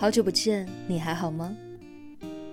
[0.00, 1.56] 好久不见，你还好吗？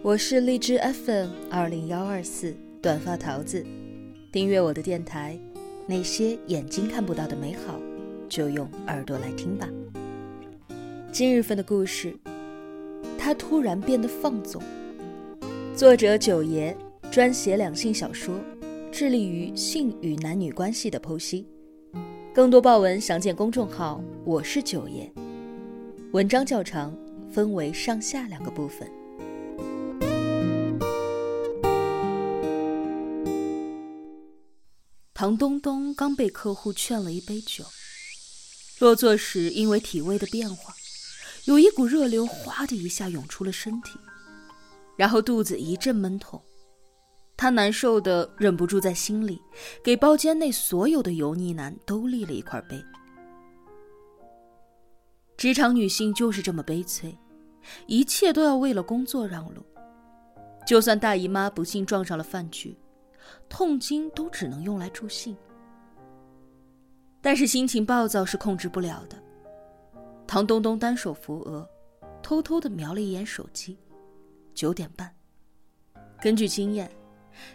[0.02, 3.64] 我是荔枝 FM 二零幺二四短发桃子，
[4.32, 5.38] 订阅我的电台。
[5.86, 7.80] 那些眼睛看不到的美好，
[8.28, 9.70] 就用耳朵来听吧。
[11.12, 12.18] 今日份的故事，
[13.16, 14.60] 他突然变得放纵。
[15.76, 16.76] 作者九爷
[17.12, 18.34] 专写两性小说，
[18.92, 21.46] 致力于性与男女关系的剖析。
[22.34, 25.08] 更多爆文详见公众号“我是九爷”。
[26.12, 26.92] 文章较长。
[27.36, 28.90] 分为上下两个部分。
[35.14, 37.66] 唐东东刚被客户劝了一杯酒，
[38.80, 40.74] 落座时因为体位的变化，
[41.44, 44.00] 有一股热流哗的一下涌出了身体，
[44.96, 46.42] 然后肚子一阵闷痛，
[47.36, 49.42] 他难受的忍不住在心里
[49.84, 52.82] 给包间内所有的油腻男都立了一块碑。
[55.36, 57.14] 职场女性就是这么悲催。
[57.88, 59.64] 一切都要为了工作让路，
[60.66, 62.78] 就算大姨妈不幸撞上了饭局，
[63.50, 65.36] 痛经都只能用来助兴。
[67.22, 69.18] 但是心情暴躁是控制不了的。
[70.28, 71.68] 唐东东单手扶额，
[72.22, 73.78] 偷偷的瞄了一眼手机，
[74.54, 75.12] 九点半。
[76.22, 76.90] 根据经验，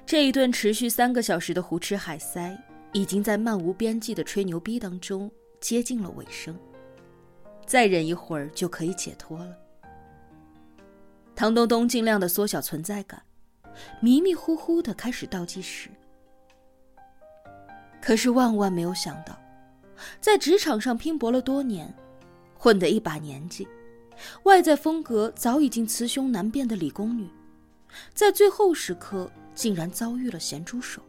[0.05, 2.56] 这一顿持续三个小时的胡吃海塞，
[2.92, 5.30] 已经在漫无边际的吹牛逼当中
[5.61, 6.56] 接近了尾声。
[7.67, 9.56] 再忍一会儿就可以解脱了。
[11.41, 13.22] 唐东东尽量的缩小存在感，
[13.98, 15.88] 迷迷糊糊的开始倒计时。
[17.98, 19.41] 可是万万没有想到，
[20.20, 21.94] 在职场上拼搏了多年，
[22.58, 23.66] 混得一把年纪，
[24.42, 27.27] 外在风格早已经雌雄难辨的理工女，
[28.12, 31.00] 在最后时刻竟然遭遇了咸猪手。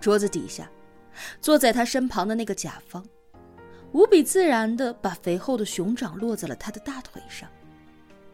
[0.00, 0.66] 桌子底下，
[1.42, 3.04] 坐在他身旁的那个甲方，
[3.92, 7.46] 无比自然的把肥厚的熊掌落在了他的大腿上。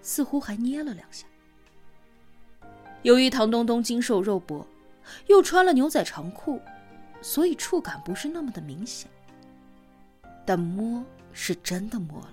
[0.02, 1.26] 似乎还捏了两下。
[3.02, 4.66] 由于唐东东精瘦肉薄，
[5.27, 6.61] 又穿了牛仔长裤，
[7.22, 9.10] 所以触感不是那么的明显。
[10.44, 12.33] 但摸是真的摸了。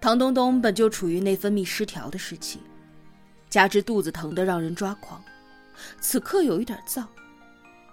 [0.00, 2.60] 唐东东本就处于内分泌失调的时期，
[3.48, 5.22] 加之肚子疼得让人抓狂，
[6.00, 7.04] 此刻有一点燥，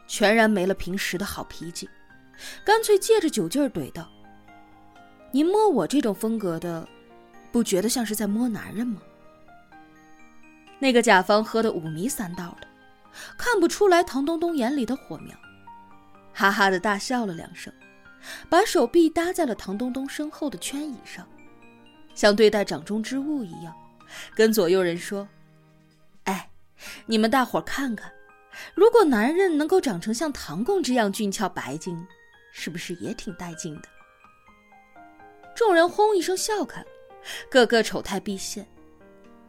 [0.07, 1.89] 全然没了平时的好脾气，
[2.63, 4.09] 干脆借着酒劲儿怼道
[5.31, 6.87] ：“您摸我这种风格的。”
[7.53, 8.99] 不觉得像是在摸男人吗？
[10.79, 12.67] 那个甲方喝得五迷三道的，
[13.37, 15.37] 看不出来唐东东眼里的火苗，
[16.33, 17.71] 哈哈的大笑了两声，
[18.49, 21.25] 把手臂搭在了唐东东身后的圈椅上，
[22.15, 23.73] 像对待掌中之物一样，
[24.33, 25.27] 跟左右人说
[26.25, 26.49] ：“哎，
[27.05, 28.11] 你们大伙看看，
[28.73, 32.03] 如果男人能够长成像唐公这样俊俏白净，
[32.51, 33.83] 是不是也挺带劲的？”
[35.55, 36.87] 众人轰一声笑开了。
[37.49, 38.67] 个个丑态毕现。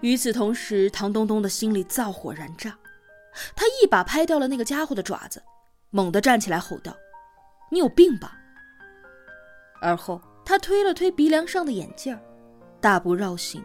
[0.00, 2.76] 与此同时，唐东东的心里燥火燃炸，
[3.56, 5.42] 他一把拍掉了那个家伙的爪子，
[5.90, 6.94] 猛地站起来吼道
[7.70, 8.38] ：“你有病吧！”
[9.80, 12.18] 而后，他推了推鼻梁上的眼镜
[12.80, 13.64] 大步绕行，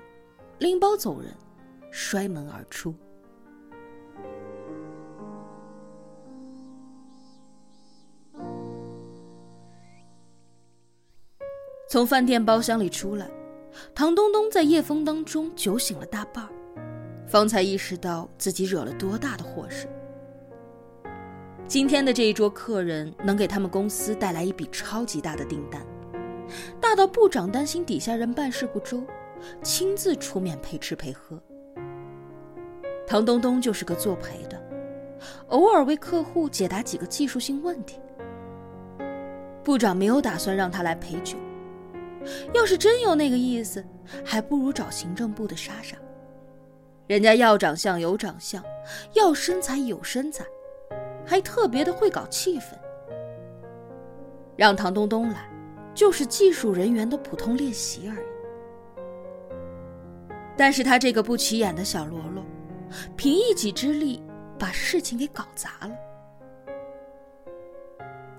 [0.59, 1.36] 拎包走人，
[1.91, 2.96] 摔门而出。
[11.90, 13.30] 从饭店包厢里出来。
[13.94, 16.47] 唐东东在夜风当中酒醒了大半
[17.28, 19.88] 方才意识到自己惹了多大的祸事。
[21.68, 25.85] 今天的这一桌客人能给他们公司带来一笔超级大的订单，
[26.81, 29.03] 大到部长担心底下人办事不周，
[29.62, 31.40] 亲自出面陪吃陪喝。
[33.06, 34.59] 唐东东就是个作陪的，
[35.50, 38.00] 偶尔为客户解答几个技术性问题。
[39.63, 41.38] 部长没有打算让他来陪酒。
[42.53, 43.84] 要是真有那个意思，
[44.24, 45.97] 还不如找行政部的莎莎。
[47.07, 48.63] 人家要长相有长相，
[49.13, 50.46] 要身材有身材，
[51.25, 52.74] 还特别的会搞气氛。
[54.56, 55.50] 让唐东东来，
[55.93, 58.28] 就是技术人员的普通练习而已。
[60.58, 62.43] 但是他这个不起眼的小喽啰，
[63.16, 64.22] 凭一己之力
[64.59, 65.91] 把事情给搞砸了。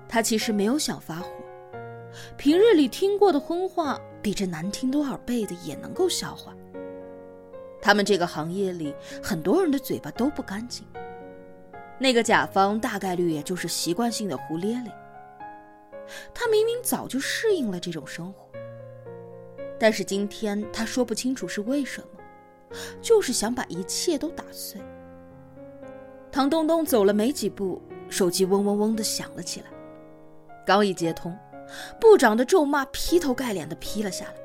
[0.07, 1.29] 他其实没有想发火。
[2.37, 6.55] 平日里听过的荤话，比这难听多少倍的也能够消化。
[7.81, 8.93] 他们这个行业里，
[9.23, 10.85] 很多人的嘴巴都不干净。
[11.97, 14.91] 那个甲方大概率也就是习惯性的胡咧咧。
[16.33, 18.47] 他明明早就适应了这种生活，
[19.79, 24.81] 但是今天他说不清楚是为什么，就是想把一切都打碎。
[26.31, 29.67] 唐东东走了没几步，手机嗡嗡嗡的响了起来，
[30.65, 31.35] 刚一接通。
[31.99, 34.35] 部长的咒骂劈头盖脸的劈了下来，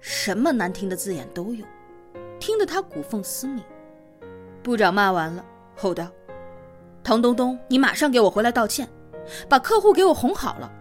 [0.00, 1.64] 什么难听的字眼都有，
[2.38, 3.62] 听得他骨缝嘶鸣。
[4.62, 5.44] 部长骂完了，
[5.76, 6.10] 吼道
[7.04, 8.88] ：“唐东东，你马上给我回来道歉，
[9.48, 10.72] 把客户给我哄好了。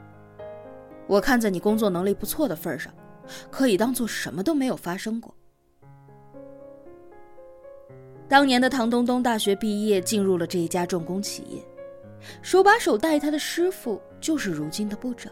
[1.07, 2.93] 我看在你工作能力不错的份上，
[3.51, 5.35] 可以当做什么都没有发生过。”
[8.29, 11.61] 当年的唐东东大学毕业，进入了这一家重工企业，
[12.41, 15.31] 手把手带他的师傅就是如今的部长。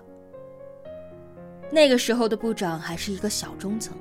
[1.71, 3.95] 那个时候的部长还是一个小中层，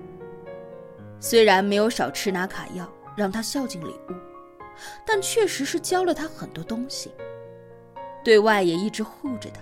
[1.21, 4.15] 虽然没有少吃拿卡要让他孝敬礼物，
[5.07, 7.13] 但确实是教了他很多东西，
[8.25, 9.61] 对外也一直护着他，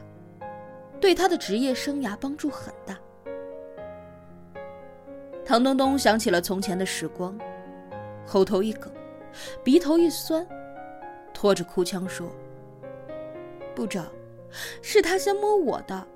[0.98, 2.98] 对他的职业生涯帮助很大。
[5.44, 7.38] 唐东东想起了从前的时光，
[8.26, 8.88] 喉头一哽。
[9.62, 10.44] 鼻头一酸，
[11.32, 12.26] 拖着哭腔说
[13.76, 14.06] ：“部长，
[14.82, 16.06] 是他先摸我的。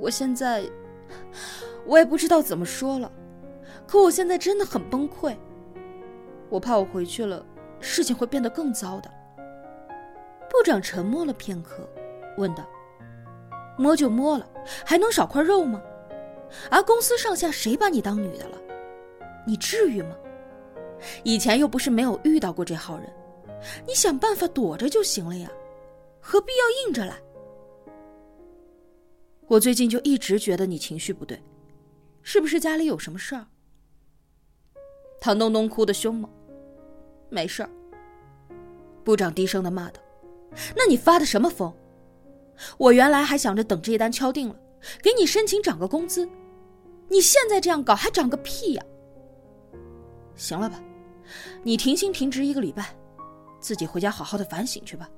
[0.00, 0.64] 我现在，
[1.84, 3.12] 我也不知道怎么说了。
[3.86, 5.36] 可我现在真的很崩溃。
[6.48, 7.44] 我怕我回去了，
[7.80, 9.10] 事情会变得更糟的。”
[10.48, 11.88] 部长沉默了片刻，
[12.38, 12.66] 问道
[13.78, 14.48] ：“摸就摸了，
[14.84, 15.80] 还能少块肉吗？
[16.70, 18.58] 啊，公司上下谁把你当女的了？
[19.46, 20.16] 你至于吗？”
[21.22, 23.06] 以前又不是没有遇到过这号人，
[23.86, 25.50] 你想办法躲着就行了呀，
[26.20, 27.14] 何必要硬着来？
[29.50, 31.42] 我最近就一直觉得你情绪不对，
[32.22, 33.44] 是不是家里有什么事儿？
[35.20, 36.30] 唐东东哭得凶猛，
[37.28, 37.70] 没事儿。
[39.02, 40.00] 部长低声的骂道
[40.76, 41.74] ：“那你发的什么疯？
[42.78, 44.56] 我原来还想着等这一单敲定了，
[45.02, 46.28] 给你申请涨个工资，
[47.08, 48.84] 你现在这样搞还涨个屁呀！
[50.36, 50.80] 行了吧？”
[51.64, 52.94] 你停薪停职一个礼拜，
[53.58, 55.10] 自己回家好好的反省去吧。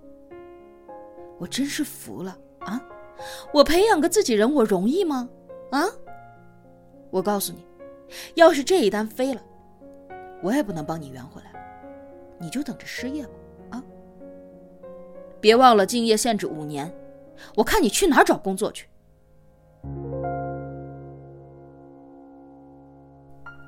[1.39, 2.83] 我真是服了啊！
[3.53, 5.29] 我培养个自己人，我容易吗？
[5.71, 5.85] 啊！
[7.11, 7.65] 我告诉你，
[8.35, 9.43] 要是这一单飞了，
[10.43, 11.53] 我也不能帮你圆回来，
[12.39, 13.33] 你就等着失业吧。
[13.71, 13.83] 啊！
[15.41, 16.95] 别忘了敬业限制五年，
[17.57, 18.89] 我看你去哪儿找工作去。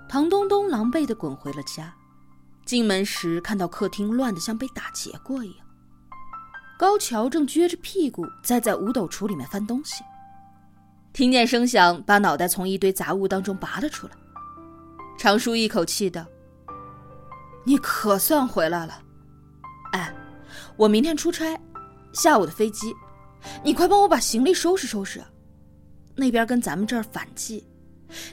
[0.09, 1.93] 唐东东狼狈的滚回了家。
[2.65, 5.64] 进门时，看到客厅乱的像被打劫过一样。
[6.85, 10.05] 高桥正撅着屁股在在五斗橱里面翻东西，
[11.15, 14.13] 听见声响，把脑袋从一堆杂物当中拔了出来，
[15.17, 16.27] 长舒一口气道
[17.65, 19.03] ：“你可算回来了。
[19.93, 20.15] 哎，
[20.77, 21.59] 我明天出差，
[22.13, 22.95] 下午的飞机，
[23.63, 25.25] 你快帮我把行李收拾收拾。
[26.15, 27.67] 那边跟咱们这儿反季，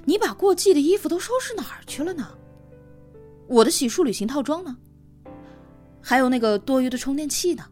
[0.04, 2.28] 你把过季的衣服都收拾哪儿去了呢？”
[3.48, 4.76] 我的洗漱旅行套装呢？
[6.02, 7.66] 还有那个多余的充电器呢？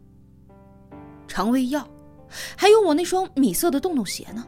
[1.30, 1.88] 肠胃药，
[2.58, 4.46] 还有我那双米色的洞洞鞋呢？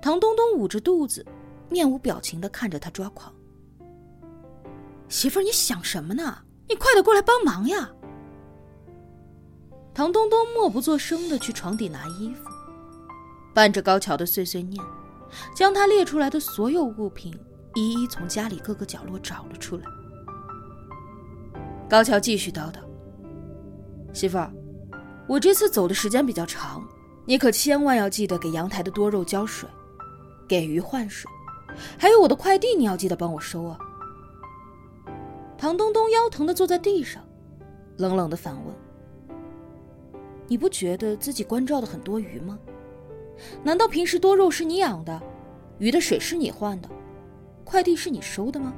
[0.00, 1.24] 唐东东捂着肚子，
[1.68, 3.32] 面无表情的看着他抓狂。
[5.08, 6.38] 媳妇儿，你想什么呢？
[6.68, 7.90] 你快点过来帮忙呀！
[9.94, 12.48] 唐东东默不作声的去床底拿衣服，
[13.54, 14.82] 伴着高桥的碎碎念，
[15.54, 17.38] 将他列出来的所有物品。
[17.74, 19.84] 一一从家里各个角落找了出来。
[21.88, 22.78] 高桥继续叨叨
[24.12, 24.52] ：“媳妇儿，
[25.28, 26.82] 我这次走的时间比较长，
[27.26, 29.68] 你可千万要记得给阳台的多肉浇水，
[30.48, 31.30] 给鱼换水，
[31.98, 33.78] 还有我的快递你要记得帮我收啊。”
[35.58, 37.22] 唐东东腰疼的坐在地上，
[37.98, 38.74] 冷冷的反问
[40.48, 42.58] ：“你不觉得自己关照的很多余吗？
[43.62, 45.20] 难道平时多肉是你养的，
[45.78, 46.88] 鱼的水是你换的？”
[47.64, 48.72] 快递是你收的吗？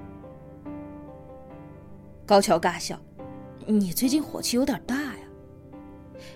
[2.27, 2.99] 高桥尬笑
[3.69, 5.10] ：“你最近火气有点大。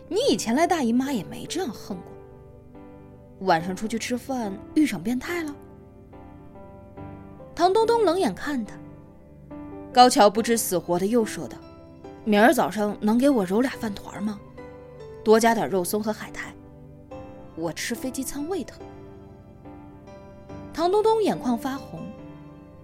[0.09, 3.47] 你以前来大姨妈也没这样横过。
[3.47, 5.55] 晚上出去吃饭遇上变态了？”
[7.55, 8.75] 唐东东冷眼看他，
[9.93, 11.57] 高桥不知死活的又说道
[12.25, 14.41] ：“明儿早上能给我揉俩饭团吗？
[15.25, 16.55] 多加点肉松和海苔，
[17.57, 18.79] 我吃飞机餐胃疼。”
[20.73, 22.01] 唐东东眼眶发红。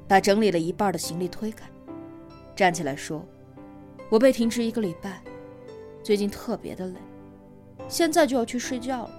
[0.08, 1.64] 把整理了一半的行李推开，
[2.56, 3.24] 站起来说
[4.10, 5.22] ：“我被停职一个礼拜，
[6.02, 6.98] 最近特别的累，
[7.88, 9.10] 现在就要去睡觉了。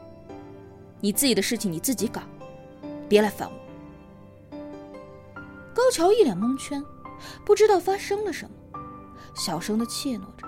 [1.00, 2.22] 你自己的事情你自己搞，
[3.08, 4.58] 别来烦我。”
[5.74, 6.84] 高桥一脸蒙圈，
[7.46, 8.80] 不知道发生了什么，
[9.34, 10.48] 小声的怯懦着：“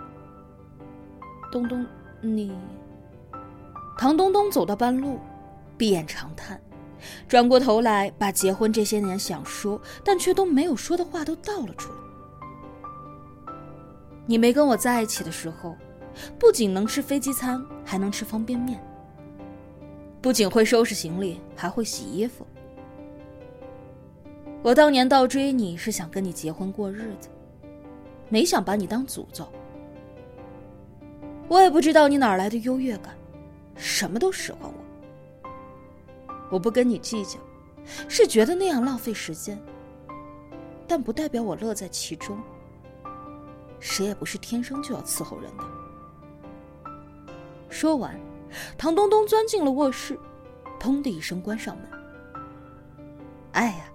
[1.52, 1.86] 东东，
[2.22, 2.56] 你……”
[3.98, 5.20] 唐东东走到半路，
[5.78, 6.60] 闭眼长叹。
[7.28, 11.98] 转过头来，把结婚这些年想说但却都没有说的话都倒了出来。
[14.26, 15.76] 你没跟我在一起的时候，
[16.38, 18.82] 不仅能吃飞机餐，还能吃方便面。
[20.22, 22.46] 不仅会收拾行李，还会洗衣服。
[24.62, 27.28] 我当年倒追你是想跟你结婚过日子，
[28.30, 29.46] 没想把你当祖宗。
[31.50, 33.14] 我也不知道你哪来的优越感，
[33.76, 35.50] 什么都使唤我。
[36.50, 37.38] 我不跟你计较，
[38.08, 39.62] 是觉得那样浪费时间，
[40.88, 42.42] 但不代表我乐在其中。
[43.82, 45.64] 谁也不是天生就要伺候人的。
[47.74, 48.16] 说完，
[48.78, 50.18] 唐东东钻进了卧室，
[50.80, 51.86] 砰的一声关上门。
[53.54, 53.86] 哎呀！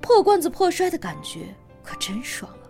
[0.00, 2.65] 破罐子破摔的感觉可真爽啊！